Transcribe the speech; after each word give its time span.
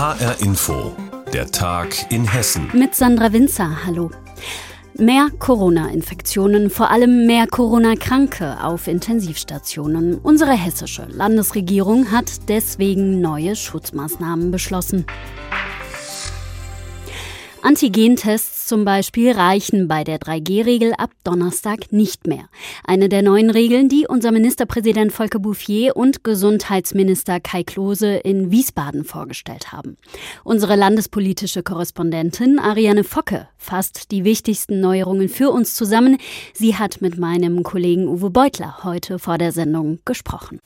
HR 0.00 0.40
Info, 0.40 0.96
der 1.30 1.50
Tag 1.50 2.10
in 2.10 2.24
Hessen. 2.24 2.70
Mit 2.72 2.94
Sandra 2.94 3.34
Winzer, 3.34 3.84
hallo. 3.84 4.10
Mehr 4.94 5.28
Corona-Infektionen, 5.38 6.70
vor 6.70 6.90
allem 6.90 7.26
mehr 7.26 7.46
Corona-Kranke 7.46 8.64
auf 8.64 8.86
Intensivstationen. 8.86 10.14
Unsere 10.14 10.52
hessische 10.52 11.04
Landesregierung 11.10 12.12
hat 12.12 12.48
deswegen 12.48 13.20
neue 13.20 13.54
Schutzmaßnahmen 13.54 14.50
beschlossen. 14.50 15.04
Antigentests 17.60 18.59
zum 18.70 18.86
Beispiel 18.86 19.32
reichen 19.32 19.86
bei 19.86 20.02
der 20.02 20.18
3G-Regel 20.18 20.94
ab 20.96 21.10
Donnerstag 21.24 21.92
nicht 21.92 22.26
mehr. 22.26 22.48
Eine 22.84 23.10
der 23.10 23.20
neuen 23.20 23.50
Regeln, 23.50 23.90
die 23.90 24.06
unser 24.08 24.32
Ministerpräsident 24.32 25.12
Volker 25.12 25.38
Bouffier 25.40 25.94
und 25.96 26.24
Gesundheitsminister 26.24 27.38
Kai 27.40 27.64
Klose 27.64 28.14
in 28.14 28.50
Wiesbaden 28.50 29.04
vorgestellt 29.04 29.72
haben. 29.72 29.98
Unsere 30.42 30.76
landespolitische 30.76 31.62
Korrespondentin 31.62 32.58
Ariane 32.58 33.04
Focke 33.04 33.48
fasst 33.58 34.10
die 34.10 34.24
wichtigsten 34.24 34.80
Neuerungen 34.80 35.28
für 35.28 35.50
uns 35.50 35.74
zusammen. 35.74 36.16
Sie 36.54 36.76
hat 36.76 37.02
mit 37.02 37.18
meinem 37.18 37.62
Kollegen 37.62 38.08
Uwe 38.08 38.30
Beutler 38.30 38.84
heute 38.84 39.18
vor 39.18 39.36
der 39.36 39.52
Sendung 39.52 39.98
gesprochen. 40.06 40.60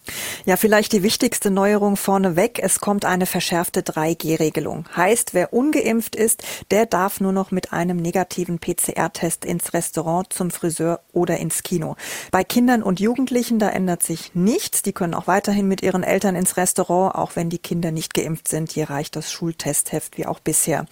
Ja, 0.45 0.56
vielleicht 0.56 0.92
die 0.92 1.02
wichtigste 1.02 1.50
Neuerung 1.50 1.96
vorneweg. 1.96 2.60
Es 2.62 2.78
kommt 2.78 3.04
eine 3.04 3.26
verschärfte 3.26 3.80
3G-Regelung. 3.80 4.84
Heißt, 4.95 5.34
wer 5.34 5.52
ungeimpft 5.52 6.14
ist, 6.14 6.45
der 6.70 6.84
der 6.84 6.90
darf 6.90 7.20
nur 7.20 7.32
noch 7.32 7.50
mit 7.50 7.73
einem 7.73 7.93
negativen 7.96 8.58
PCR-Test 8.58 9.44
ins 9.44 9.72
Restaurant, 9.72 10.32
zum 10.32 10.50
Friseur 10.50 11.00
oder 11.12 11.38
ins 11.38 11.62
Kino. 11.62 11.96
Bei 12.30 12.44
Kindern 12.44 12.82
und 12.82 13.00
Jugendlichen, 13.00 13.58
da 13.58 13.68
ändert 13.68 14.02
sich 14.02 14.34
nichts. 14.34 14.82
Die 14.82 14.92
können 14.92 15.14
auch 15.14 15.26
weiterhin 15.26 15.68
mit 15.68 15.82
ihren 15.82 16.02
Eltern 16.02 16.36
ins 16.36 16.56
Restaurant, 16.56 17.14
auch 17.14 17.36
wenn 17.36 17.50
die 17.50 17.58
Kinder 17.58 17.90
nicht 17.90 18.14
geimpft 18.14 18.48
sind. 18.48 18.72
Hier 18.72 18.90
reicht 18.90 19.16
das 19.16 19.30
Schultestheft 19.30 20.18
wie 20.18 20.26
auch 20.26 20.40
bisher. 20.40 20.86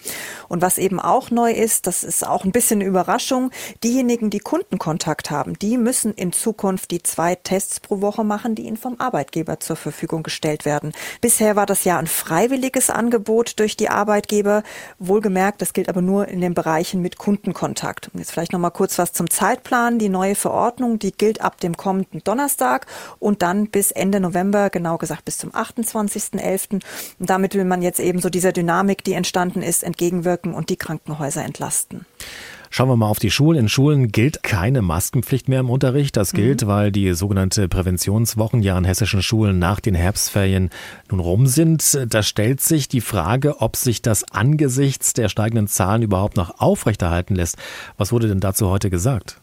Und 0.47 0.61
was 0.61 0.77
eben 0.77 0.99
auch 0.99 1.31
neu 1.31 1.51
ist, 1.51 1.87
das 1.87 2.03
ist 2.03 2.25
auch 2.25 2.43
ein 2.43 2.51
bisschen 2.51 2.81
eine 2.81 2.89
Überraschung, 2.89 3.51
diejenigen, 3.83 4.29
die 4.29 4.39
Kundenkontakt 4.39 5.31
haben, 5.31 5.57
die 5.59 5.77
müssen 5.77 6.13
in 6.13 6.31
Zukunft 6.33 6.91
die 6.91 7.03
zwei 7.03 7.35
Tests 7.35 7.79
pro 7.79 8.01
Woche 8.01 8.23
machen, 8.23 8.55
die 8.55 8.63
ihnen 8.63 8.77
vom 8.77 8.99
Arbeitgeber 8.99 9.59
zur 9.59 9.75
Verfügung 9.75 10.23
gestellt 10.23 10.65
werden. 10.65 10.93
Bisher 11.21 11.55
war 11.55 11.65
das 11.65 11.83
ja 11.83 11.97
ein 11.97 12.07
freiwilliges 12.07 12.89
Angebot 12.89 13.59
durch 13.59 13.77
die 13.77 13.89
Arbeitgeber. 13.89 14.63
Wohlgemerkt, 14.99 15.61
das 15.61 15.73
gilt 15.73 15.89
aber 15.89 16.01
nur 16.01 16.27
in 16.27 16.41
den 16.41 16.53
Bereichen 16.93 17.01
mit 17.01 17.17
Kundenkontakt. 17.17 18.09
Und 18.13 18.19
jetzt 18.19 18.31
vielleicht 18.31 18.53
noch 18.53 18.59
mal 18.59 18.69
kurz 18.69 18.97
was 18.97 19.13
zum 19.13 19.29
Zeitplan. 19.29 19.99
Die 19.99 20.09
neue 20.09 20.35
Verordnung, 20.35 20.99
die 20.99 21.11
gilt 21.11 21.41
ab 21.41 21.59
dem 21.59 21.75
kommenden 21.75 22.23
Donnerstag 22.23 22.85
und 23.19 23.41
dann 23.41 23.67
bis 23.67 23.91
Ende 23.91 24.19
November, 24.19 24.69
genau 24.69 24.97
gesagt 24.97 25.25
bis 25.25 25.37
zum 25.37 25.51
28.11. 25.51 26.73
Und 26.73 26.83
damit 27.19 27.55
will 27.55 27.65
man 27.65 27.81
jetzt 27.81 27.99
eben 27.99 28.19
so 28.19 28.29
dieser 28.29 28.51
Dynamik, 28.51 29.03
die 29.03 29.13
entstanden 29.13 29.61
ist, 29.61 29.83
entgegenwirken 29.83 30.53
und 30.53 30.69
die 30.69 30.77
Krankenhäuser 30.77 31.43
entlasten. 31.43 32.05
Schauen 32.75 32.89
wir 32.89 32.95
mal 32.95 33.05
auf 33.05 33.19
die 33.19 33.29
Schulen. 33.29 33.59
In 33.59 33.69
Schulen 33.69 34.11
gilt 34.11 34.41
keine 34.41 34.81
Maskenpflicht 34.81 35.47
mehr 35.47 35.59
im 35.59 35.69
Unterricht. 35.69 36.17
Das 36.17 36.31
gilt, 36.33 36.63
mhm. 36.63 36.67
weil 36.67 36.91
die 36.91 37.13
sogenannte 37.13 37.69
Präventionswochen 37.69 38.63
ja 38.63 38.75
an 38.75 38.83
hessischen 38.83 39.21
Schulen 39.21 39.59
nach 39.59 39.79
den 39.79 39.93
Herbstferien 39.93 40.71
nun 41.11 41.19
rum 41.19 41.45
sind. 41.45 41.99
Da 42.09 42.23
stellt 42.23 42.61
sich 42.61 42.87
die 42.87 43.01
Frage, 43.01 43.61
ob 43.61 43.75
sich 43.75 44.01
das 44.01 44.23
angesichts 44.23 45.13
der 45.13 45.29
steigenden 45.29 45.67
Zahlen 45.67 46.01
überhaupt 46.01 46.35
noch 46.35 46.59
aufrechterhalten 46.59 47.35
lässt. 47.35 47.59
Was 47.97 48.11
wurde 48.11 48.27
denn 48.27 48.39
dazu 48.39 48.67
heute 48.71 48.89
gesagt? 48.89 49.42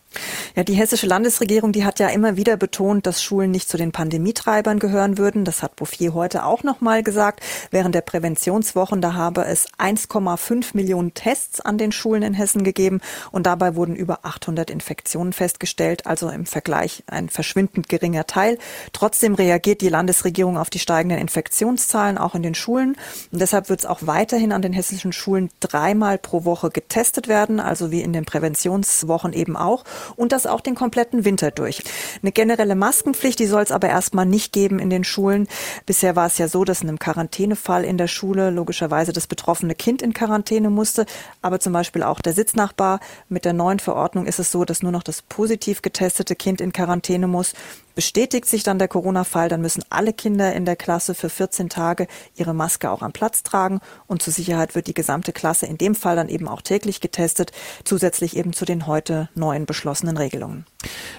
Ja, 0.57 0.65
die 0.65 0.75
hessische 0.75 1.07
Landesregierung, 1.07 1.71
die 1.73 1.85
hat 1.85 2.01
ja 2.01 2.09
immer 2.09 2.37
wieder 2.37 2.57
betont, 2.57 3.07
dass 3.07 3.23
Schulen 3.23 3.53
nicht 3.53 3.69
zu 3.69 3.77
den 3.77 3.93
Pandemietreibern 3.93 4.81
gehören 4.81 5.17
würden. 5.17 5.45
Das 5.45 5.63
hat 5.63 5.77
Bouffier 5.77 6.13
heute 6.13 6.45
auch 6.45 6.65
nochmal 6.65 7.03
gesagt. 7.03 7.41
Während 7.71 7.95
der 7.95 8.01
Präventionswochen, 8.01 9.01
da 9.01 9.15
habe 9.15 9.45
es 9.45 9.69
1,5 9.79 10.71
Millionen 10.75 11.15
Tests 11.15 11.61
an 11.61 11.79
den 11.79 11.93
Schulen 11.93 12.23
in 12.23 12.35
Hessen 12.35 12.65
gegeben 12.65 13.01
und 13.31 13.47
dabei 13.47 13.77
wurden 13.77 13.95
über 13.95 14.21
800 14.25 14.71
Infektionen 14.71 15.33
festgestellt, 15.33 16.07
also 16.07 16.29
im 16.29 16.47
Vergleich 16.47 17.05
ein 17.07 17.29
verschwindend 17.29 17.89
geringer 17.89 18.27
Teil. 18.27 18.59
Trotzdem 18.93 19.35
reagiert 19.35 19.81
die 19.81 19.89
Landesregierung 19.89 20.59
auf 20.59 20.71
die 20.71 20.81
steigenden 20.81 21.21
Infektionszahlen 21.21 22.19
auch 22.19 22.35
in 22.35 22.43
den 22.43 22.55
Schulen 22.55 22.97
und 23.31 23.41
deshalb 23.41 23.69
wird 23.69 23.81
es 23.81 23.87
auch 23.87 24.01
weiterhin 24.03 24.53
an 24.53 24.63
den 24.63 24.73
hessischen 24.73 25.13
Schulen 25.13 25.51
dreimal 25.61 26.19
pro 26.19 26.45
Woche 26.45 26.71
getestet 26.71 27.29
werden, 27.29 27.61
also 27.61 27.93
wie 27.93 28.03
in 28.03 28.13
den 28.13 28.25
Präventionswochen 28.25 29.33
eben 29.33 29.57
auch 29.57 29.85
und 30.17 30.33
das 30.33 30.47
auch 30.47 30.61
den 30.61 30.75
kompletten 30.75 31.25
Winter 31.25 31.51
durch. 31.51 31.83
Eine 32.23 32.33
generelle 32.33 32.75
Maskenpflicht, 32.75 33.39
die 33.39 33.47
soll 33.47 33.63
es 33.63 33.73
aber 33.73 33.89
erstmal 33.89 34.27
nicht 34.27 34.53
geben 34.53 34.79
in 34.79 34.91
den 34.91 35.05
Schulen. 35.05 35.49
Bisher 35.87 36.17
war 36.17 36.27
es 36.27 36.39
ja 36.39 36.49
so, 36.49 36.65
dass 36.65 36.83
in 36.83 36.89
einem 36.89 36.99
Quarantänefall 36.99 37.85
in 37.85 37.99
der 37.99 38.09
Schule 38.09 38.51
logischerweise 38.51 39.13
das 39.13 39.27
betroffene 39.27 39.75
Kind 39.75 40.03
in 40.03 40.13
Quarantäne 40.13 40.71
musste, 40.71 41.07
aber 41.43 41.61
zum 41.61 41.73
Beispiel 41.73 42.03
auch 42.03 42.21
der 42.21 42.33
Sitznachbar. 42.33 43.01
Mit 43.29 43.45
der 43.45 43.53
neuen 43.53 43.79
Verordnung 43.79 44.27
ist 44.27 44.39
es 44.39 44.51
so, 44.51 44.65
dass 44.65 44.83
nur 44.83 44.93
noch 44.93 45.03
das 45.03 45.23
positiv 45.23 45.83
getestete 45.83 46.37
Kind 46.37 46.61
in 46.61 46.73
Quarantäne 46.73 47.27
muss. 47.27 47.55
Bestätigt 48.01 48.47
sich 48.47 48.63
dann 48.63 48.79
der 48.79 48.89
Corona-Fall, 48.89 49.51
dann 49.51 49.61
müssen 49.61 49.85
alle 49.91 50.15
Kinder 50.15 50.55
in 50.55 50.65
der 50.65 50.75
Klasse 50.75 51.15
für 51.15 51.29
14 51.29 51.69
Tage 51.69 52.07
ihre 52.35 52.55
Maske 52.55 52.91
auch 52.91 53.03
am 53.03 53.13
Platz 53.13 53.43
tragen 53.43 53.81
und 54.07 54.23
zur 54.23 54.33
Sicherheit 54.33 54.75
wird 54.75 54.87
die 54.87 54.95
gesamte 54.95 55.35
Klasse 55.35 55.67
in 55.67 55.77
dem 55.77 55.95
Fall 55.95 56.17
dann 56.17 56.31
eben 56.31 56.49
auch 56.49 56.63
täglich 56.63 57.03
getestet, 57.03 57.53
zusätzlich 57.85 58.39
eben 58.39 58.55
zu 58.55 58.65
den 58.65 58.87
heute 58.87 59.29
neuen 59.35 59.67
beschlossenen 59.67 60.17
Regelungen. 60.17 60.65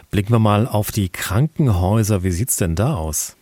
Blicken 0.09 0.33
wir 0.33 0.39
mal 0.39 0.67
auf 0.67 0.91
die 0.91 1.09
Krankenhäuser. 1.09 2.23
Wie 2.23 2.31
sieht's 2.31 2.55
denn 2.55 2.73
da 2.73 2.95
aus? 2.95 3.35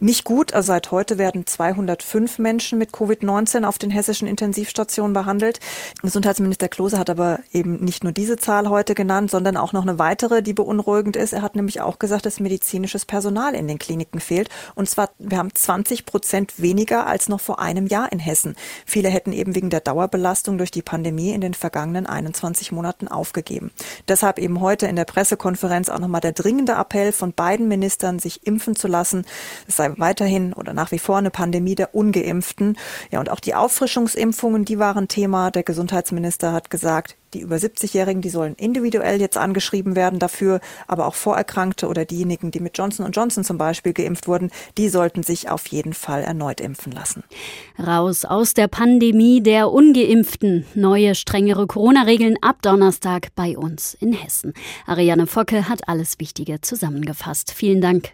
Nicht 0.00 0.24
gut. 0.24 0.54
Also 0.54 0.68
seit 0.68 0.90
heute 0.90 1.18
werden 1.18 1.46
205 1.46 2.38
Menschen 2.38 2.78
mit 2.78 2.90
Covid-19 2.90 3.64
auf 3.64 3.78
den 3.78 3.90
hessischen 3.90 4.26
Intensivstationen 4.26 5.12
behandelt. 5.12 5.60
Gesundheitsminister 6.02 6.68
Klose 6.68 6.98
hat 6.98 7.10
aber 7.10 7.40
eben 7.52 7.76
nicht 7.76 8.02
nur 8.02 8.12
diese 8.12 8.36
Zahl 8.36 8.68
heute 8.70 8.94
genannt, 8.94 9.30
sondern 9.30 9.56
auch 9.56 9.72
noch 9.72 9.82
eine 9.82 9.98
weitere, 9.98 10.42
die 10.42 10.54
beunruhigend 10.54 11.16
ist. 11.16 11.32
Er 11.32 11.42
hat 11.42 11.54
nämlich 11.54 11.80
auch 11.82 11.98
gesagt, 11.98 12.24
dass 12.26 12.40
medizinisches 12.40 13.04
Personal 13.04 13.54
in 13.54 13.68
den 13.68 13.78
Kliniken 13.78 14.20
fehlt. 14.20 14.48
Und 14.74 14.88
zwar, 14.88 15.10
wir 15.18 15.38
haben 15.38 15.54
20 15.54 16.06
Prozent 16.06 16.60
weniger 16.60 17.06
als 17.06 17.28
noch 17.28 17.40
vor 17.40 17.60
einem 17.60 17.86
Jahr 17.86 18.10
in 18.10 18.18
Hessen. 18.18 18.56
Viele 18.86 19.10
hätten 19.10 19.32
eben 19.32 19.54
wegen 19.54 19.70
der 19.70 19.80
Dauerbelastung 19.80 20.56
durch 20.56 20.70
die 20.70 20.82
Pandemie 20.82 21.32
in 21.32 21.42
den 21.42 21.54
vergangenen 21.54 22.06
21 22.06 22.72
Monaten 22.72 23.08
aufgegeben. 23.08 23.70
Deshalb 24.08 24.38
eben 24.38 24.60
heute 24.60 24.86
in 24.86 24.96
der 24.96 25.04
Pressekonferenz 25.04 25.90
auch 25.90 25.98
nochmal 25.98 26.22
der 26.22 26.32
dringende 26.32 26.72
Appell 26.72 27.12
von 27.12 27.32
beiden 27.34 27.68
Ministern, 27.68 28.18
sich 28.18 28.46
impfen 28.46 28.76
zu 28.76 28.88
lassen. 28.88 29.26
Es 29.68 29.76
sei 29.76 29.89
weiterhin 29.98 30.52
oder 30.52 30.74
nach 30.74 30.92
wie 30.92 30.98
vor 30.98 31.18
eine 31.18 31.30
Pandemie 31.30 31.74
der 31.74 31.94
Ungeimpften. 31.94 32.76
Ja, 33.10 33.20
und 33.20 33.30
auch 33.30 33.40
die 33.40 33.54
Auffrischungsimpfungen, 33.54 34.64
die 34.64 34.78
waren 34.78 35.08
Thema. 35.08 35.50
Der 35.50 35.62
Gesundheitsminister 35.62 36.52
hat 36.52 36.70
gesagt, 36.70 37.16
die 37.34 37.40
über 37.40 37.56
70-Jährigen, 37.56 38.22
die 38.22 38.28
sollen 38.28 38.54
individuell 38.54 39.20
jetzt 39.20 39.36
angeschrieben 39.36 39.96
werden 39.96 40.18
dafür, 40.18 40.60
aber 40.86 41.06
auch 41.06 41.14
Vorerkrankte 41.14 41.86
oder 41.88 42.04
diejenigen, 42.04 42.50
die 42.50 42.60
mit 42.60 42.76
Johnson 42.76 43.10
Johnson 43.12 43.44
zum 43.44 43.58
Beispiel 43.58 43.92
geimpft 43.92 44.26
wurden, 44.26 44.50
die 44.76 44.88
sollten 44.88 45.22
sich 45.22 45.48
auf 45.48 45.66
jeden 45.68 45.92
Fall 45.92 46.22
erneut 46.22 46.60
impfen 46.60 46.92
lassen. 46.92 47.22
Raus 47.78 48.24
aus 48.24 48.54
der 48.54 48.68
Pandemie 48.68 49.42
der 49.42 49.70
Ungeimpften. 49.70 50.66
Neue, 50.74 51.14
strengere 51.14 51.66
Corona-Regeln 51.66 52.36
ab 52.40 52.62
Donnerstag 52.62 53.28
bei 53.34 53.56
uns 53.56 53.94
in 53.94 54.12
Hessen. 54.12 54.52
Ariane 54.86 55.26
Focke 55.26 55.68
hat 55.68 55.88
alles 55.88 56.18
Wichtige 56.18 56.60
zusammengefasst. 56.60 57.52
Vielen 57.52 57.80
Dank. 57.80 58.12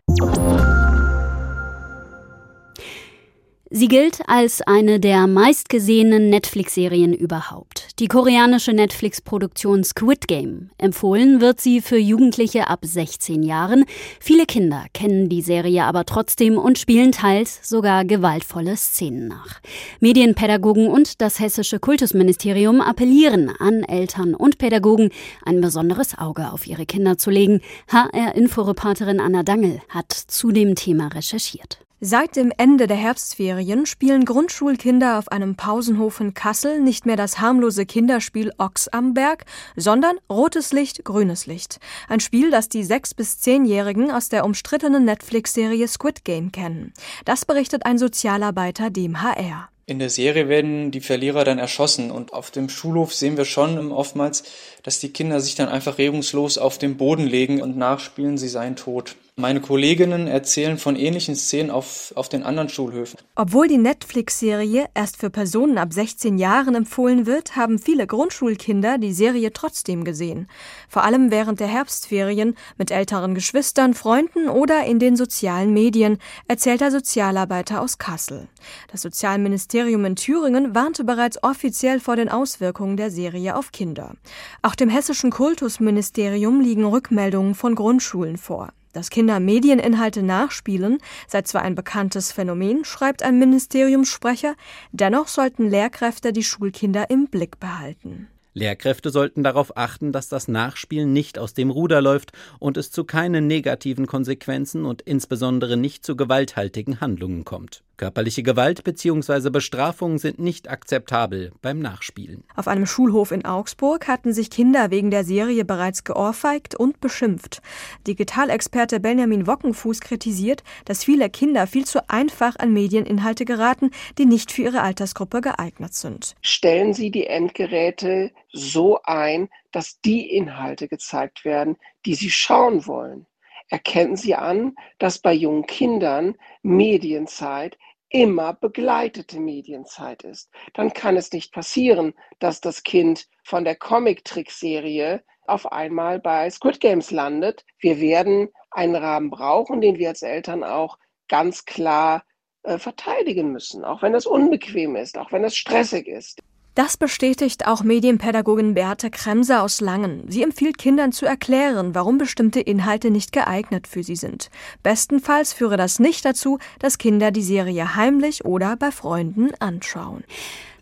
Sie 3.69 3.89
gilt 3.89 4.21
als 4.29 4.63
eine 4.63 5.01
der 5.01 5.27
meistgesehenen 5.27 6.31
Netflix-Serien 6.31 7.13
überhaupt. 7.13 7.99
Die 7.99 8.07
koreanische 8.07 8.73
Netflix-Produktion 8.73 9.83
Squid 9.83 10.29
Game. 10.29 10.71
Empfohlen 10.79 11.41
wird 11.41 11.61
sie 11.61 11.81
für 11.81 11.99
Jugendliche 11.99 12.69
ab 12.69 12.81
16 12.83 13.43
Jahren. 13.43 13.85
Viele 14.21 14.47
Kinder 14.47 14.85
kennen 14.95 15.29
die 15.29 15.43
Serie 15.43 15.83
aber 15.83 16.07
trotzdem 16.07 16.59
und 16.59 16.79
spielen 16.79 17.11
teils 17.11 17.59
sogar 17.69 18.05
gewaltvolle 18.05 18.77
Szenen 18.77 19.27
nach. 19.27 19.61
Medienpädagogen 19.99 20.87
und 20.87 21.21
das 21.21 21.41
hessische 21.41 21.81
Kultusministerium 21.81 22.81
appellieren 22.81 23.51
an 23.59 23.83
Eltern 23.83 24.37
und 24.37 24.59
Pädagogen, 24.59 25.11
ein 25.45 25.61
besonderes 25.61 26.17
Auge 26.17 26.53
auf 26.53 26.69
ihre 26.69 26.87
Kinder 26.87 27.19
zu 27.19 27.31
legen. 27.31 27.61
HR-Inforeporterin 27.89 29.19
Anna 29.19 29.43
Dangel 29.43 29.81
hat 29.89 30.13
zu 30.13 30.53
dem 30.53 30.77
Thema 30.77 31.09
recherchiert. 31.09 31.86
Seit 32.01 32.37
dem 32.37 32.53
Ende 32.59 32.89
der 32.89 32.99
Herbstferien 32.99 33.87
spielen 33.87 34.27
Grundschulkinder 34.27 35.19
auf 35.19 35.33
einem 35.33 35.57
Pausenhof 35.57 36.21
in 36.21 36.35
Kassel 36.35 36.79
nicht 36.79 37.07
mehr 37.07 37.17
das 37.17 37.41
harmlose 37.41 37.87
Kinderspiel 37.87 38.53
Ochs 38.59 38.89
am 38.89 39.15
Berg, 39.15 39.47
sondern 39.77 40.19
rotes 40.29 40.75
Licht, 40.75 41.05
grünes 41.05 41.47
Licht. 41.47 41.81
Ein 42.07 42.21
Spiel, 42.21 42.51
das 42.51 42.69
die 42.69 42.85
sechs 42.85 43.15
bis 43.15 43.39
zehnjährigen 43.39 44.11
aus 44.11 44.29
der 44.29 44.45
umstrittenen 44.45 45.07
Netflix-Serie 45.07 45.89
Squid 45.89 46.23
Game 46.27 46.53
kennen. 46.53 46.93
Das 47.25 47.47
berichtet 47.47 47.87
ein 47.87 47.97
Sozialarbeiter 47.97 48.91
dem 48.91 49.23
HR. 49.23 49.71
In 49.87 49.99
der 49.99 50.11
Serie 50.11 50.51
werden 50.51 50.91
die 50.91 51.01
Verlierer 51.01 51.45
dann 51.45 51.59
erschossen 51.59 52.11
und 52.11 52.35
auf 52.35 52.51
dem 52.51 52.69
Schulhof 52.69 53.15
sehen 53.15 53.39
wir 53.39 53.47
schon 53.47 53.91
oftmals, 53.91 54.45
dass 54.83 55.01
die 55.01 55.15
Kinder 55.15 55.41
sich 55.41 55.55
dann 55.55 55.71
einfach 55.71 55.97
regungslos 55.97 56.59
auf 56.59 56.77
den 56.77 56.99
Boden 56.99 57.27
legen 57.27 57.63
und 57.63 57.79
nachspielen, 57.79 58.37
sie 58.37 58.49
seien 58.49 58.77
tot. 58.77 59.17
Meine 59.39 59.61
Kolleginnen 59.61 60.29
erzählen 60.29 60.79
von 60.79 60.97
ähnlichen 60.97 61.37
Szenen 61.37 61.71
auf, 61.71 62.11
auf 62.17 62.31
den 62.31 62.43
anderen 62.43 62.71
Schulhöfen. 62.71 63.19
Obwohl 63.35 63.69
die 63.69 63.77
Netflix-Serie 63.77 64.87
erst 64.95 65.19
für 65.19 65.29
Personen 65.29 65.77
ab 65.77 65.93
16 65.93 66.39
Jahren 66.39 66.75
empfohlen 66.75 67.27
wird, 67.27 67.55
haben 67.55 67.79
viele 67.79 68.07
Grundschulkinder 68.07 68.97
die 68.97 69.13
Serie 69.13 69.53
trotzdem 69.53 70.05
gesehen. 70.05 70.49
Vor 70.89 71.05
allem 71.05 71.31
während 71.31 71.61
der 71.61 71.67
Herbstferien 71.67 72.57
mit 72.79 72.91
älteren 72.91 73.35
Geschwistern, 73.35 73.93
Freunden 73.93 74.49
oder 74.49 74.87
in 74.87 74.99
den 74.99 75.17
sozialen 75.17 75.75
Medien, 75.75 76.17
erzählt 76.49 76.81
der 76.81 76.91
Sozialarbeiter 76.91 77.83
aus 77.83 77.99
Kassel. 77.99 78.49
Das 78.91 79.03
Sozialministerium 79.03 80.07
in 80.07 80.17
Thüringen 80.17 80.75
warnte 80.75 81.05
bereits 81.05 81.43
offiziell 81.43 82.01
vor 82.01 82.17
den 82.17 82.31
Auswirkungen 82.31 82.97
der 82.97 83.11
Serie 83.11 83.55
auf 83.55 83.71
Kinder. 83.71 84.15
Auch 84.63 84.75
dem 84.75 84.89
hessischen 84.89 85.31
Kultusministerium 85.31 86.63
liegen 86.63 86.87
Rückmeldungen 86.87 87.55
von 87.55 87.75
Grundschulen 87.75 88.39
vor. 88.39 88.73
Dass 88.97 89.11
Kinder 89.11 89.41
Medieninhalte 89.41 90.23
nachspielen, 90.23 90.97
sei 91.29 91.43
zwar 91.43 91.61
ein 91.61 91.75
bekanntes 91.75 92.33
Phänomen, 92.33 92.83
schreibt 92.87 93.23
ein 93.23 93.39
Ministeriumssprecher, 93.39 94.55
dennoch 94.91 95.29
sollten 95.29 95.69
Lehrkräfte 95.69 96.33
die 96.33 96.43
Schulkinder 96.43 97.11
im 97.11 97.27
Blick 97.27 97.61
behalten. 97.61 98.29
Lehrkräfte 98.57 99.11
sollten 99.11 99.45
darauf 99.45 99.77
achten, 99.77 100.13
dass 100.13 100.31
das 100.31 100.49
Nachspielen 100.49 101.13
nicht 101.13 101.39
aus 101.39 101.53
dem 101.53 101.71
Ruder 101.71 102.01
läuft 102.01 102.33
und 102.59 102.79
es 102.79 102.91
zu 102.91 103.05
keinen 103.05 103.47
negativen 103.47 104.07
Konsequenzen 104.07 104.87
und 104.87 105.03
insbesondere 105.03 105.77
nicht 105.77 106.07
zu 106.07 106.17
gewalthaltigen 106.17 107.03
Handlungen 107.03 107.45
kommt. 107.45 107.83
Körperliche 107.99 108.43
Gewalt 108.43 108.85
bzw. 108.85 109.49
Bestrafung 109.49 110.19
sind 110.19 110.39
nicht 110.39 110.71
akzeptabel 110.71 111.53
beim 111.63 111.79
Nachspielen. 111.81 112.45
Auf 112.55 112.69
einem 112.69 112.85
Schulhof 112.85 113.31
in 113.31 113.47
Augsburg 113.47 114.07
hatten 114.07 114.35
sich 114.35 114.51
Kinder 114.51 114.91
wegen 114.91 115.11
der 115.11 115.25
Serie 115.25 115.65
bereits 115.65 116.05
geohrfeigt 116.05 116.75
und 116.75 117.01
beschimpft. 117.01 117.63
Digitalexperte 118.07 119.01
Benjamin 119.01 119.47
Wockenfuß 119.47 120.01
kritisiert, 120.01 120.63
dass 120.85 121.05
viele 121.05 121.31
Kinder 121.31 121.67
viel 121.67 121.87
zu 121.87 122.09
einfach 122.11 122.57
an 122.57 122.73
Medieninhalte 122.75 123.47
geraten, 123.47 123.91
die 124.19 124.27
nicht 124.27 124.53
für 124.53 124.63
ihre 124.63 124.83
Altersgruppe 124.83 125.41
geeignet 125.41 125.95
sind. 125.95 126.35
Stellen 126.43 126.93
Sie 126.93 127.11
die 127.11 127.27
Endgeräte 127.27 128.31
so 128.53 129.01
ein, 129.03 129.49
dass 129.73 130.01
die 130.01 130.31
Inhalte 130.31 130.89
gezeigt 130.89 131.45
werden, 131.45 131.77
die 132.05 132.15
Sie 132.15 132.31
schauen 132.31 132.87
wollen 132.87 133.27
erkennen 133.69 134.17
Sie 134.17 134.35
an, 134.35 134.75
dass 134.99 135.19
bei 135.19 135.33
jungen 135.33 135.67
Kindern 135.67 136.37
Medienzeit 136.63 137.77
immer 138.09 138.53
begleitete 138.55 139.41
Medienzeit 139.41 140.23
ist. 140.23 140.51
Dann 140.75 140.93
kann 140.93 141.17
es 141.17 141.33
nicht 141.33 141.53
passieren, 141.53 142.15
dass 142.39 142.61
das 142.61 142.85
Kind 142.85 143.27
von 143.43 143.65
der 143.65 143.77
Comic-Trick-Serie 143.77 145.25
auf 145.47 145.71
einmal 145.73 146.21
bei 146.21 146.49
Squid 146.51 146.81
Games 146.81 147.11
landet. 147.11 147.65
Wir 147.79 148.01
werden 148.01 148.49
einen 148.71 148.95
Rahmen 148.95 149.31
brauchen, 149.31 149.81
den 149.81 149.99
wir 149.99 150.09
als 150.09 150.23
Eltern 150.23 150.63
auch 150.63 150.99
ganz 151.29 151.65
klar 151.65 152.25
äh, 152.63 152.79
verteidigen 152.79 153.51
müssen, 153.51 153.85
auch 153.85 154.03
wenn 154.03 154.15
es 154.15 154.27
unbequem 154.27 154.95
ist, 154.95 155.19
auch 155.19 155.33
wenn 155.33 155.45
es 155.45 155.57
stressig 155.57 156.07
ist. 156.07 156.41
Das 156.77 156.99
bestätigt 156.99 157.67
auch 157.67 157.83
Medienpädagogin 157.83 158.75
Beate 158.75 159.11
Kremser 159.11 159.63
aus 159.63 159.81
Langen. 159.81 160.25
Sie 160.29 160.43
empfiehlt 160.43 160.77
Kindern 160.77 161.11
zu 161.11 161.25
erklären, 161.25 161.95
warum 161.95 162.19
bestimmte 162.19 162.61
Inhalte 162.61 163.11
nicht 163.11 163.33
geeignet 163.33 163.87
für 163.87 164.03
sie 164.03 164.15
sind. 164.15 164.51
Bestenfalls 164.83 165.55
führe 165.55 165.79
das 165.79 166.01
nicht 166.01 166.27
dazu, 166.27 166.59
dass 166.79 166.99
Kinder 166.99 167.31
die 167.31 167.43
Serie 167.43 167.97
heimlich 167.97 168.45
oder 168.45 168.77
bei 168.77 168.91
Freunden 168.91 169.53
anschauen. 169.59 170.23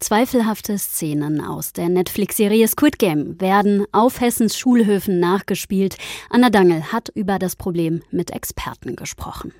Zweifelhafte 0.00 0.76
Szenen 0.78 1.40
aus 1.40 1.72
der 1.72 1.88
Netflix-Serie 1.88 2.66
Squid 2.66 2.98
Game 2.98 3.40
werden 3.40 3.86
auf 3.92 4.20
Hessens 4.20 4.58
Schulhöfen 4.58 5.20
nachgespielt. 5.20 5.96
Anna 6.28 6.50
Dangel 6.50 6.92
hat 6.92 7.10
über 7.14 7.38
das 7.38 7.54
Problem 7.54 8.02
mit 8.10 8.32
Experten 8.32 8.96
gesprochen. 8.96 9.52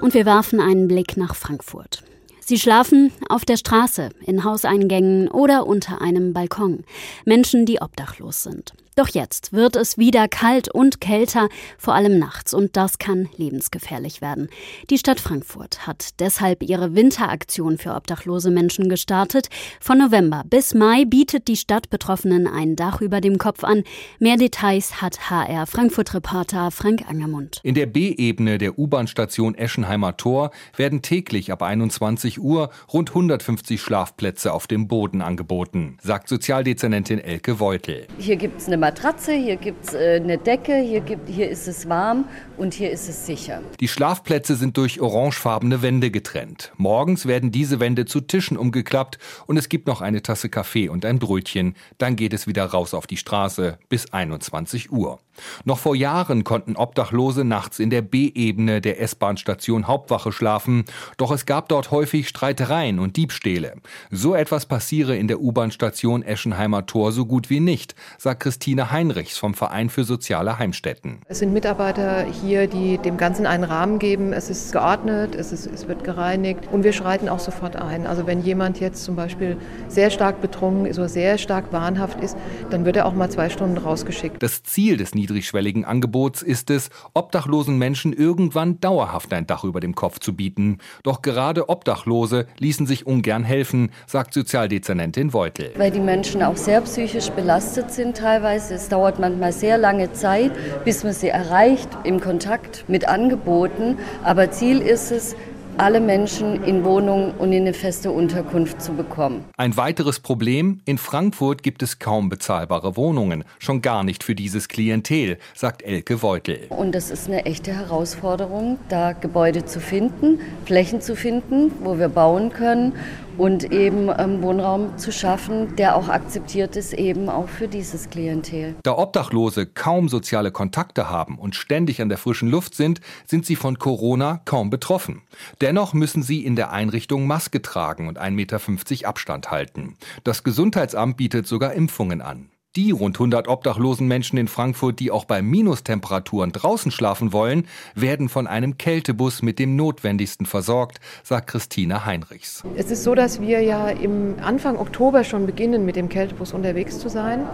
Und 0.00 0.14
wir 0.14 0.24
werfen 0.24 0.60
einen 0.60 0.88
Blick 0.88 1.18
nach 1.18 1.34
Frankfurt. 1.34 2.02
Sie 2.46 2.58
schlafen 2.58 3.10
auf 3.30 3.46
der 3.46 3.56
Straße, 3.56 4.10
in 4.26 4.44
Hauseingängen 4.44 5.28
oder 5.28 5.66
unter 5.66 6.02
einem 6.02 6.34
Balkon. 6.34 6.84
Menschen, 7.24 7.64
die 7.64 7.80
obdachlos 7.80 8.42
sind. 8.42 8.74
Doch 8.96 9.08
jetzt 9.08 9.52
wird 9.52 9.74
es 9.74 9.98
wieder 9.98 10.28
kalt 10.28 10.68
und 10.68 11.00
kälter, 11.00 11.48
vor 11.78 11.94
allem 11.94 12.18
nachts, 12.18 12.54
und 12.54 12.76
das 12.76 12.98
kann 12.98 13.28
lebensgefährlich 13.36 14.20
werden. 14.20 14.48
Die 14.88 14.98
Stadt 14.98 15.18
Frankfurt 15.18 15.84
hat 15.86 16.20
deshalb 16.20 16.62
ihre 16.62 16.94
Winteraktion 16.94 17.76
für 17.76 17.94
obdachlose 17.94 18.52
Menschen 18.52 18.88
gestartet. 18.88 19.48
Von 19.80 19.98
November 19.98 20.44
bis 20.48 20.74
Mai 20.74 21.04
bietet 21.04 21.48
die 21.48 21.56
Stadt 21.56 21.90
Betroffenen 21.90 22.46
ein 22.46 22.76
Dach 22.76 23.00
über 23.00 23.20
dem 23.20 23.38
Kopf 23.38 23.64
an. 23.64 23.82
Mehr 24.20 24.36
Details 24.36 25.02
hat 25.02 25.28
HR 25.28 25.66
Frankfurt-Reporter 25.66 26.70
Frank 26.70 27.02
Angermund. 27.08 27.60
In 27.64 27.74
der 27.74 27.86
B-Ebene 27.86 28.58
der 28.58 28.78
U-Bahn-Station 28.78 29.56
Eschenheimer 29.56 30.16
Tor 30.16 30.52
werden 30.76 31.02
täglich 31.02 31.50
ab 31.50 31.62
21 31.62 32.40
Uhr 32.40 32.70
rund 32.92 33.10
150 33.10 33.80
Schlafplätze 33.80 34.52
auf 34.52 34.68
dem 34.68 34.86
Boden 34.86 35.20
angeboten, 35.20 35.98
sagt 36.00 36.28
Sozialdezernentin 36.28 37.18
Elke 37.18 37.58
Weutel. 37.58 38.06
Hier 38.18 38.36
gibt 38.36 38.60
es 38.60 38.68
eine 38.68 38.83
Matratze, 38.84 39.32
hier 39.32 39.56
gibt 39.56 39.86
es 39.86 39.94
äh, 39.94 40.20
eine 40.22 40.36
Decke, 40.36 40.76
hier, 40.76 41.00
gibt, 41.00 41.26
hier 41.26 41.48
ist 41.48 41.66
es 41.68 41.88
warm 41.88 42.26
und 42.58 42.74
hier 42.74 42.90
ist 42.90 43.08
es 43.08 43.24
sicher. 43.24 43.62
Die 43.80 43.88
Schlafplätze 43.88 44.56
sind 44.56 44.76
durch 44.76 45.00
orangefarbene 45.00 45.80
Wände 45.80 46.10
getrennt. 46.10 46.70
Morgens 46.76 47.24
werden 47.24 47.50
diese 47.50 47.80
Wände 47.80 48.04
zu 48.04 48.20
Tischen 48.20 48.58
umgeklappt 48.58 49.18
und 49.46 49.56
es 49.56 49.70
gibt 49.70 49.86
noch 49.86 50.02
eine 50.02 50.20
Tasse 50.20 50.50
Kaffee 50.50 50.90
und 50.90 51.06
ein 51.06 51.18
Brötchen. 51.18 51.76
Dann 51.96 52.14
geht 52.14 52.34
es 52.34 52.46
wieder 52.46 52.66
raus 52.66 52.92
auf 52.92 53.06
die 53.06 53.16
Straße 53.16 53.78
bis 53.88 54.12
21 54.12 54.92
Uhr. 54.92 55.18
Noch 55.64 55.78
vor 55.78 55.96
Jahren 55.96 56.44
konnten 56.44 56.76
Obdachlose 56.76 57.44
nachts 57.44 57.78
in 57.78 57.90
der 57.90 58.02
B-Ebene 58.02 58.80
der 58.80 59.00
S-Bahn-Station 59.00 59.86
Hauptwache 59.86 60.32
schlafen, 60.32 60.84
doch 61.16 61.30
es 61.30 61.46
gab 61.46 61.68
dort 61.68 61.90
häufig 61.90 62.28
Streitereien 62.28 62.98
und 62.98 63.16
Diebstähle. 63.16 63.74
So 64.10 64.34
etwas 64.34 64.66
passiere 64.66 65.16
in 65.16 65.28
der 65.28 65.40
U-Bahn-Station 65.40 66.22
Eschenheimer 66.22 66.86
Tor 66.86 67.12
so 67.12 67.26
gut 67.26 67.50
wie 67.50 67.60
nicht, 67.60 67.94
sagt 68.18 68.40
Christine 68.40 68.90
Heinrichs 68.90 69.38
vom 69.38 69.54
Verein 69.54 69.90
für 69.90 70.04
soziale 70.04 70.58
Heimstätten. 70.58 71.18
Es 71.28 71.38
sind 71.38 71.52
Mitarbeiter 71.52 72.24
hier, 72.24 72.66
die 72.66 72.98
dem 72.98 73.16
Ganzen 73.16 73.46
einen 73.46 73.64
Rahmen 73.64 73.98
geben. 73.98 74.32
Es 74.32 74.50
ist 74.50 74.72
geordnet, 74.72 75.34
es, 75.34 75.52
ist, 75.52 75.66
es 75.66 75.88
wird 75.88 76.04
gereinigt 76.04 76.68
und 76.70 76.84
wir 76.84 76.92
schreiten 76.92 77.28
auch 77.28 77.38
sofort 77.38 77.76
ein. 77.76 78.06
Also 78.06 78.26
wenn 78.26 78.42
jemand 78.42 78.80
jetzt 78.80 79.04
zum 79.04 79.16
Beispiel 79.16 79.56
sehr 79.88 80.10
stark 80.10 80.40
betrunken 80.40 80.86
ist 80.86 80.98
oder 80.98 81.08
sehr 81.08 81.38
stark 81.38 81.72
wahnhaft 81.72 82.20
ist, 82.20 82.36
dann 82.70 82.84
wird 82.84 82.96
er 82.96 83.06
auch 83.06 83.14
mal 83.14 83.30
zwei 83.30 83.48
Stunden 83.48 83.78
rausgeschickt. 83.78 84.42
Das 84.42 84.62
Ziel 84.62 84.96
des 84.96 85.14
niedrigschwelligen 85.24 85.86
Angebots 85.86 86.42
ist 86.42 86.68
es, 86.68 86.90
obdachlosen 87.14 87.78
Menschen 87.78 88.12
irgendwann 88.12 88.78
dauerhaft 88.80 89.32
ein 89.32 89.46
Dach 89.46 89.64
über 89.64 89.80
dem 89.80 89.94
Kopf 89.94 90.18
zu 90.18 90.36
bieten. 90.36 90.78
Doch 91.02 91.22
gerade 91.22 91.70
Obdachlose 91.70 92.46
ließen 92.58 92.86
sich 92.86 93.06
ungern 93.06 93.42
helfen, 93.42 93.90
sagt 94.06 94.34
Sozialdezernentin 94.34 95.32
Weutel. 95.32 95.72
Weil 95.78 95.90
die 95.90 96.00
Menschen 96.00 96.42
auch 96.42 96.58
sehr 96.58 96.82
psychisch 96.82 97.30
belastet 97.30 97.90
sind 97.90 98.18
teilweise. 98.18 98.74
Es 98.74 98.90
dauert 98.90 99.18
manchmal 99.18 99.52
sehr 99.52 99.78
lange 99.78 100.12
Zeit, 100.12 100.52
bis 100.84 101.04
man 101.04 101.14
sie 101.14 101.28
erreicht 101.28 101.88
im 102.04 102.20
Kontakt 102.20 102.84
mit 102.86 103.08
Angeboten. 103.08 103.96
Aber 104.22 104.50
Ziel 104.50 104.80
ist 104.80 105.10
es, 105.10 105.36
alle 105.78 106.00
Menschen 106.00 106.62
in 106.64 106.84
Wohnungen 106.84 107.32
und 107.32 107.52
in 107.52 107.62
eine 107.62 107.74
feste 107.74 108.10
Unterkunft 108.10 108.80
zu 108.80 108.92
bekommen. 108.92 109.44
Ein 109.56 109.76
weiteres 109.76 110.20
Problem, 110.20 110.80
in 110.84 110.98
Frankfurt 110.98 111.62
gibt 111.62 111.82
es 111.82 111.98
kaum 111.98 112.28
bezahlbare 112.28 112.96
Wohnungen, 112.96 113.44
schon 113.58 113.82
gar 113.82 114.04
nicht 114.04 114.22
für 114.22 114.34
dieses 114.34 114.68
Klientel, 114.68 115.38
sagt 115.54 115.82
Elke 115.82 116.22
Weutel. 116.22 116.60
Und 116.68 116.94
das 116.94 117.10
ist 117.10 117.28
eine 117.28 117.44
echte 117.44 117.72
Herausforderung, 117.72 118.78
da 118.88 119.12
Gebäude 119.12 119.64
zu 119.64 119.80
finden, 119.80 120.40
Flächen 120.64 121.00
zu 121.00 121.16
finden, 121.16 121.72
wo 121.82 121.98
wir 121.98 122.08
bauen 122.08 122.50
können 122.50 122.92
und 123.38 123.72
eben 123.72 124.10
ähm, 124.18 124.42
Wohnraum 124.42 124.96
zu 124.98 125.12
schaffen, 125.12 125.76
der 125.76 125.96
auch 125.96 126.08
akzeptiert 126.08 126.76
ist, 126.76 126.92
eben 126.92 127.28
auch 127.28 127.48
für 127.48 127.68
dieses 127.68 128.10
Klientel. 128.10 128.74
Da 128.82 128.96
Obdachlose 128.96 129.66
kaum 129.66 130.08
soziale 130.08 130.50
Kontakte 130.50 131.10
haben 131.10 131.38
und 131.38 131.54
ständig 131.54 132.00
an 132.00 132.08
der 132.08 132.18
frischen 132.18 132.50
Luft 132.50 132.74
sind, 132.74 133.00
sind 133.26 133.46
sie 133.46 133.56
von 133.56 133.78
Corona 133.78 134.40
kaum 134.44 134.70
betroffen. 134.70 135.22
Dennoch 135.60 135.94
müssen 135.94 136.22
sie 136.22 136.44
in 136.44 136.56
der 136.56 136.72
Einrichtung 136.72 137.26
Maske 137.26 137.62
tragen 137.62 138.08
und 138.08 138.20
1,50 138.20 138.30
Meter 138.30 139.08
Abstand 139.08 139.50
halten. 139.50 139.96
Das 140.22 140.44
Gesundheitsamt 140.44 141.16
bietet 141.16 141.46
sogar 141.46 141.72
Impfungen 141.72 142.20
an. 142.20 142.48
Die 142.76 142.90
rund 142.90 143.14
100 143.14 143.46
obdachlosen 143.46 144.08
Menschen 144.08 144.36
in 144.36 144.48
Frankfurt, 144.48 144.98
die 144.98 145.12
auch 145.12 145.26
bei 145.26 145.42
Minustemperaturen 145.42 146.50
draußen 146.50 146.90
schlafen 146.90 147.32
wollen, 147.32 147.68
werden 147.94 148.28
von 148.28 148.48
einem 148.48 148.78
Kältebus 148.78 149.42
mit 149.42 149.60
dem 149.60 149.76
Notwendigsten 149.76 150.44
versorgt, 150.44 150.98
sagt 151.22 151.46
Christine 151.46 152.04
Heinrichs. 152.04 152.64
Es 152.74 152.90
ist 152.90 153.04
so, 153.04 153.14
dass 153.14 153.40
wir 153.40 153.60
ja 153.60 153.90
im 153.90 154.34
Anfang 154.42 154.76
Oktober 154.76 155.22
schon 155.22 155.46
beginnen, 155.46 155.84
mit 155.84 155.94
dem 155.94 156.08
Kältebus 156.08 156.52
unterwegs 156.52 156.98
zu 156.98 157.08
sein, 157.08 157.46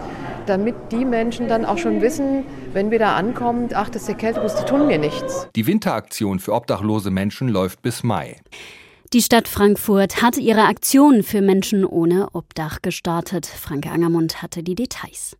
damit 0.47 0.73
die 0.91 1.05
Menschen 1.05 1.47
dann 1.47 1.65
auch 1.65 1.77
schon 1.77 2.01
wissen, 2.01 2.43
wenn 2.73 2.89
wir 2.89 2.97
da 2.97 3.15
ankommen, 3.15 3.69
ach, 3.75 3.89
das 3.89 4.01
ist 4.01 4.07
der 4.07 4.15
Kältebus, 4.15 4.55
die 4.55 4.65
tun 4.65 4.87
mir 4.87 4.97
nichts. 4.97 5.47
Die 5.55 5.67
Winteraktion 5.67 6.39
für 6.39 6.53
obdachlose 6.53 7.11
Menschen 7.11 7.47
läuft 7.47 7.83
bis 7.83 8.01
Mai. 8.01 8.37
Die 9.13 9.21
Stadt 9.21 9.49
Frankfurt 9.49 10.21
hat 10.21 10.37
ihre 10.37 10.67
Aktion 10.67 11.21
für 11.21 11.41
Menschen 11.41 11.83
ohne 11.83 12.29
Obdach 12.31 12.81
gestartet. 12.81 13.45
Frank 13.45 13.85
Angermund 13.87 14.41
hatte 14.41 14.63
die 14.63 14.73
Details. 14.73 15.35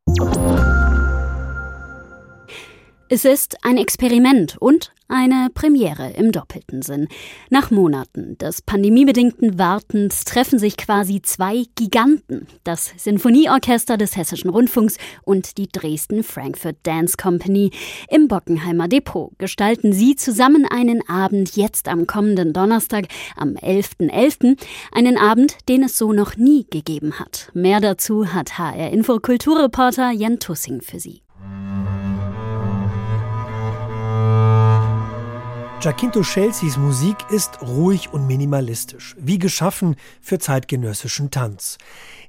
Es 3.13 3.25
ist 3.25 3.57
ein 3.65 3.75
Experiment 3.75 4.55
und 4.61 4.93
eine 5.09 5.49
Premiere 5.53 6.11
im 6.11 6.31
doppelten 6.31 6.81
Sinn. 6.81 7.09
Nach 7.49 7.69
Monaten 7.69 8.37
des 8.37 8.61
pandemiebedingten 8.61 9.59
Wartens 9.59 10.23
treffen 10.23 10.59
sich 10.59 10.77
quasi 10.77 11.21
zwei 11.21 11.65
Giganten, 11.75 12.47
das 12.63 12.93
Sinfonieorchester 12.95 13.97
des 13.97 14.15
Hessischen 14.15 14.49
Rundfunks 14.49 14.95
und 15.25 15.57
die 15.57 15.67
Dresden 15.67 16.23
Frankfurt 16.23 16.77
Dance 16.83 17.17
Company. 17.21 17.71
Im 18.07 18.29
Bockenheimer 18.29 18.87
Depot 18.87 19.37
gestalten 19.37 19.91
sie 19.91 20.15
zusammen 20.15 20.65
einen 20.65 21.05
Abend 21.09 21.57
jetzt 21.57 21.89
am 21.89 22.07
kommenden 22.07 22.53
Donnerstag, 22.53 23.07
am 23.35 23.55
11.11., 23.55 24.09
.11., 24.09 24.57
einen 24.93 25.17
Abend, 25.17 25.57
den 25.67 25.83
es 25.83 25.97
so 25.97 26.13
noch 26.13 26.37
nie 26.37 26.65
gegeben 26.69 27.19
hat. 27.19 27.49
Mehr 27.53 27.81
dazu 27.81 28.33
hat 28.33 28.57
HR 28.57 28.89
Info 28.91 29.19
Kulturreporter 29.19 30.11
Jan 30.11 30.39
Tussing 30.39 30.79
für 30.79 31.01
Sie. 31.01 31.21
Giacinto 35.81 36.21
Chelseas 36.21 36.77
Musik 36.77 37.15
ist 37.31 37.59
ruhig 37.63 38.13
und 38.13 38.27
minimalistisch, 38.27 39.15
wie 39.17 39.39
geschaffen 39.39 39.95
für 40.21 40.37
zeitgenössischen 40.37 41.31
Tanz. 41.31 41.79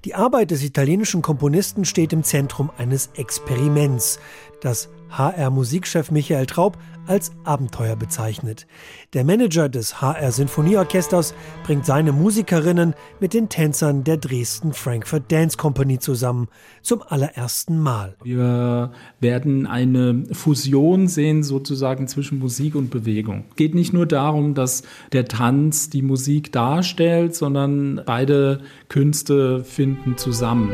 Die 0.07 0.15
Arbeit 0.15 0.53
des 0.53 0.63
italienischen 0.63 1.21
Komponisten 1.21 1.85
steht 1.85 2.15
im 2.15 2.23
Zentrum 2.25 2.71
eines 2.79 3.11
Experiments, 3.15 4.19
das 4.63 4.89
HR-Musikchef 5.13 6.11
Michael 6.11 6.47
Traub 6.47 6.79
als 7.07 7.33
Abenteuer 7.45 7.97
bezeichnet. 7.97 8.67
Der 9.13 9.25
Manager 9.25 9.69
des 9.69 10.01
HR 10.01 10.33
Sinfonieorchesters 10.33 11.35
bringt 11.65 11.85
seine 11.85 12.13
Musikerinnen 12.13 12.95
mit 13.21 13.35
den 13.35 13.49
Tänzern 13.49 14.05
der 14.05 14.17
Dresden 14.17 14.73
Frankfurt 14.73 15.31
Dance 15.31 15.57
Company 15.57 15.99
zusammen, 15.99 16.49
zum 16.83 17.03
allerersten 17.03 17.81
Mal. 17.81 18.17
Wir 18.23 18.93
werden 19.21 19.67
eine 19.67 20.25
Fusion 20.33 21.09
sehen 21.09 21.43
sozusagen 21.43 22.09
zwischen 22.09 22.39
Musik 22.39 22.75
und 22.75 22.91
Bewegung. 22.91 23.45
Es 23.51 23.57
geht 23.57 23.75
nicht 23.75 23.93
nur 23.93 24.07
darum, 24.07 24.55
dass 24.55 24.83
der 25.13 25.27
Tanz 25.27 25.91
die 25.91 26.03
Musik 26.03 26.53
darstellt, 26.53 27.35
sondern 27.35 28.01
beide 28.07 28.61
Künste 28.89 29.65
finden 29.65 30.17
zusammen. 30.17 30.73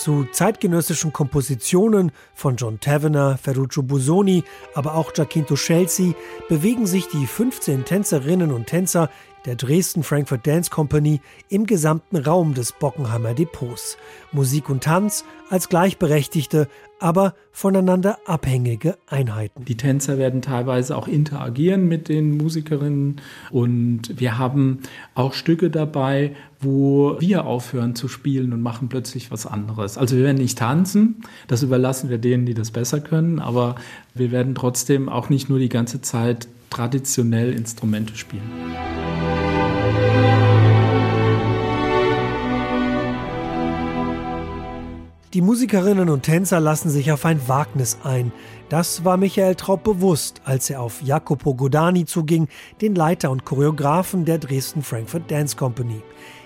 Zu 0.00 0.24
zeitgenössischen 0.32 1.12
Kompositionen 1.12 2.10
von 2.32 2.56
John 2.56 2.80
Tavener, 2.80 3.36
Ferruccio 3.36 3.82
Busoni, 3.82 4.44
aber 4.74 4.94
auch 4.94 5.12
Giacinto 5.12 5.56
Chelsea 5.56 6.14
bewegen 6.48 6.86
sich 6.86 7.08
die 7.08 7.26
15 7.26 7.84
Tänzerinnen 7.84 8.50
und 8.50 8.66
Tänzer 8.66 9.10
der 9.46 9.56
Dresden 9.56 10.02
Frankfurt 10.02 10.46
Dance 10.46 10.70
Company 10.70 11.20
im 11.48 11.66
gesamten 11.66 12.16
Raum 12.16 12.54
des 12.54 12.72
Bockenheimer 12.72 13.34
Depots. 13.34 13.96
Musik 14.32 14.68
und 14.68 14.84
Tanz 14.84 15.24
als 15.48 15.68
gleichberechtigte, 15.68 16.68
aber 17.00 17.34
voneinander 17.50 18.18
abhängige 18.26 18.96
Einheiten. 19.08 19.64
Die 19.64 19.76
Tänzer 19.76 20.18
werden 20.18 20.42
teilweise 20.42 20.96
auch 20.96 21.08
interagieren 21.08 21.88
mit 21.88 22.08
den 22.08 22.36
Musikerinnen 22.36 23.20
und 23.50 24.20
wir 24.20 24.38
haben 24.38 24.80
auch 25.14 25.32
Stücke 25.32 25.70
dabei, 25.70 26.36
wo 26.60 27.16
wir 27.20 27.46
aufhören 27.46 27.94
zu 27.94 28.06
spielen 28.06 28.52
und 28.52 28.60
machen 28.60 28.88
plötzlich 28.88 29.30
was 29.30 29.46
anderes. 29.46 29.98
Also 29.98 30.16
wir 30.16 30.24
werden 30.24 30.38
nicht 30.38 30.58
tanzen, 30.58 31.22
das 31.48 31.62
überlassen 31.62 32.10
wir 32.10 32.18
denen, 32.18 32.46
die 32.46 32.54
das 32.54 32.70
besser 32.70 33.00
können, 33.00 33.40
aber 33.40 33.76
wir 34.14 34.30
werden 34.30 34.54
trotzdem 34.54 35.08
auch 35.08 35.30
nicht 35.30 35.48
nur 35.48 35.58
die 35.58 35.70
ganze 35.70 36.02
Zeit 36.02 36.48
traditionell 36.70 37.52
Instrumente 37.52 38.16
spielen. 38.16 38.50
Die 45.32 45.42
Musikerinnen 45.42 46.08
und 46.08 46.24
Tänzer 46.24 46.58
lassen 46.58 46.90
sich 46.90 47.12
auf 47.12 47.24
ein 47.24 47.46
Wagnis 47.46 47.98
ein. 48.02 48.32
Das 48.70 49.04
war 49.04 49.16
Michael 49.16 49.56
Traub 49.56 49.82
bewusst, 49.82 50.42
als 50.44 50.70
er 50.70 50.80
auf 50.80 51.02
Jacopo 51.02 51.54
Godani 51.56 52.04
zuging, 52.04 52.46
den 52.80 52.94
Leiter 52.94 53.32
und 53.32 53.44
Choreografen 53.44 54.24
der 54.24 54.38
Dresden 54.38 54.84
Frankfurt 54.84 55.28
Dance 55.28 55.56
Company. 55.56 56.04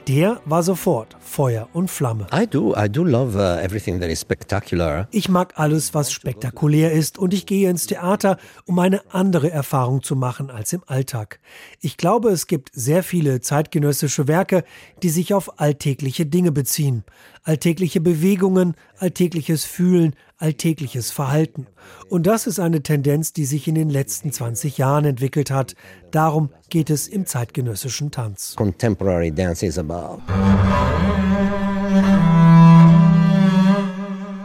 Der 0.09 0.41
war 0.47 0.63
sofort 0.63 1.17
Feuer 1.21 1.69
und 1.75 1.91
Flamme. 1.91 2.27
I 2.35 2.47
do, 2.47 2.75
I 2.77 2.91
do 2.91 3.05
love 3.05 3.39
uh, 3.39 3.63
everything 3.63 4.01
that 4.01 4.09
is 4.09 4.23
spectacular. 4.23 5.07
Ich 5.11 5.29
mag 5.29 5.53
alles, 5.57 5.93
was 5.93 6.13
spektakulär 6.13 6.93
ist 6.93 7.19
und 7.19 7.35
ich 7.35 7.45
gehe 7.45 7.69
ins 7.69 7.87
Theater, 7.87 8.39
um 8.65 8.79
eine 8.79 9.03
andere 9.13 9.51
Erfahrung 9.51 10.03
zu 10.03 10.17
machen 10.17 10.51
als 10.51 10.73
im 10.73 10.83
Alltag. 10.87 11.41
Ich 11.81 11.99
glaube, 11.99 12.31
es 12.31 12.47
gibt 12.47 12.71
sehr 12.73 13.03
viele 13.03 13.43
zeitgenössische 13.43 14.29
Werke, 14.29 14.65
die 15.03 15.11
sich 15.11 15.35
auf 15.35 15.61
alltägliche 15.61 16.25
Dinge 16.25 16.53
beziehen. 16.53 17.05
Alltägliche 17.43 18.01
Bewegungen, 18.01 18.75
alltägliches 18.99 19.65
Fühlen, 19.65 20.15
alltägliches 20.39 21.11
Verhalten. 21.11 21.67
Und 22.09 22.27
das 22.27 22.47
ist 22.47 22.59
eine 22.59 22.83
Tendenz, 22.83 23.33
die 23.33 23.45
sich 23.45 23.69
in 23.69 23.75
den 23.75 23.91
letzten 23.91 24.33
20 24.33 24.79
Jahren 24.79 25.05
entwickelt 25.05 25.51
hat. 25.51 25.75
Darum 26.11 26.51
geht 26.71 26.91
es 26.91 27.09
im 27.09 27.27
zeitgenössischen 27.27 28.11
Tanz. 28.11 28.55
Contemporary 28.57 29.31
dance 29.31 29.65
is 29.65 29.79
about. 29.79 30.21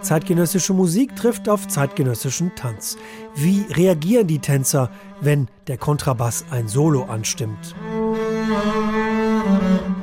Zeitgenössische 0.01 0.74
Musik 0.74 1.15
trifft 1.15 1.50
auf 1.50 1.67
zeitgenössischen 1.67 2.55
Tanz. 2.55 2.98
Wie 3.36 3.65
reagieren 3.69 4.27
die 4.27 4.39
Tänzer, 4.39 4.89
wenn 5.22 5.50
der 5.67 5.77
Kontrabass 5.77 6.46
ein 6.50 6.67
Solo 6.67 7.03
anstimmt? 7.03 7.75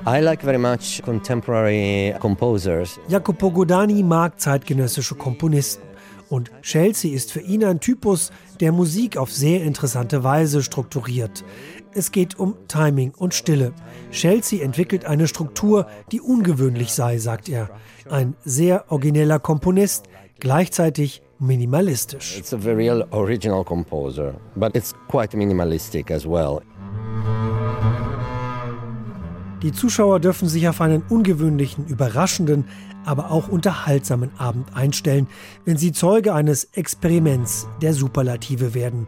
I 0.09 0.21
like 0.21 0.41
very 0.41 0.59
much 0.59 1.03
contemporary 1.03 2.15
composers. 2.21 3.01
Jacopo 3.09 3.51
Godani 3.51 4.05
mag 4.05 4.39
zeitgenössische 4.39 5.17
Komponisten. 5.17 5.83
Und 6.29 6.53
Chelsea 6.63 7.13
ist 7.13 7.33
für 7.33 7.41
ihn 7.41 7.65
ein 7.65 7.81
Typus, 7.81 8.31
der 8.61 8.71
Musik 8.71 9.17
auf 9.17 9.33
sehr 9.33 9.65
interessante 9.65 10.23
Weise 10.23 10.63
strukturiert. 10.63 11.45
Es 11.93 12.13
geht 12.13 12.39
um 12.39 12.55
Timing 12.69 13.15
und 13.17 13.35
Stille. 13.35 13.73
Chelsea 14.13 14.63
entwickelt 14.63 15.07
eine 15.07 15.27
Struktur, 15.27 15.89
die 16.13 16.21
ungewöhnlich 16.21 16.93
sei, 16.93 17.19
sagt 17.19 17.49
er. 17.49 17.69
Ein 18.09 18.37
sehr 18.45 18.93
origineller 18.93 19.41
Komponist, 19.41 20.05
gleichzeitig 20.39 21.21
minimalistisch. 21.41 22.39
It's 22.39 22.55
a 22.55 22.59
very 22.59 22.89
original 23.11 23.65
composer, 23.65 24.35
but 24.55 24.77
it's 24.77 24.95
quite 25.09 25.37
minimalistic 25.37 26.13
as 26.13 26.25
well. 26.25 26.63
Die 29.63 29.73
Zuschauer 29.73 30.21
dürfen 30.21 30.49
sich 30.49 30.69
auf 30.69 30.81
einen 30.81 31.03
ungewöhnlichen, 31.09 31.87
überraschenden, 31.87 32.67
aber 33.05 33.31
auch 33.31 33.49
unterhaltsamen 33.49 34.31
Abend 34.39 34.77
einstellen, 34.77 35.29
wenn 35.65 35.77
sie 35.77 35.93
Zeuge 35.93 36.35
eines 36.35 36.65
Experiments 36.73 37.67
der 37.81 37.95
Superlative 37.95 38.75
werden. 38.75 39.07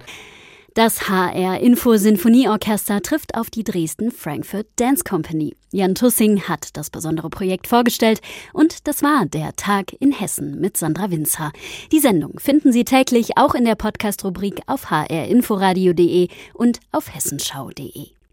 Das 0.75 1.09
HR 1.09 1.59
Info 1.59 1.97
Sinfonieorchester 1.97 3.03
trifft 3.03 3.35
auf 3.35 3.51
die 3.51 3.65
Dresden 3.65 4.13
Frankfurt 4.13 4.69
Dance 4.77 5.03
Company. 5.03 5.57
Jan 5.73 5.97
Tussing 5.97 6.43
hat 6.43 6.77
das 6.77 6.89
besondere 6.89 7.31
Projekt 7.31 7.67
vorgestellt 7.67 8.21
und 8.53 8.87
das 8.87 9.03
war 9.03 9.27
der 9.27 9.57
Tag 9.57 9.93
in 9.99 10.13
Hessen 10.13 10.61
mit 10.61 10.77
Sandra 10.77 11.11
Winzer. 11.11 11.51
Die 11.91 11.99
Sendung 11.99 12.39
finden 12.39 12.73
Sie 12.73 12.85
täglich 12.85 13.37
auch 13.37 13.55
in 13.57 13.65
der 13.65 13.75
Podcast-Rubrik 13.75 14.63
auf 14.67 14.91
hrinforadio.de 14.91 16.29
und 16.55 16.79
auf 16.93 17.13
hessenschau.de. 17.13 18.18